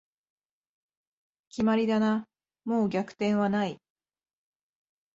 [1.49, 2.27] 決まりだな、
[2.65, 3.79] もう逆転はない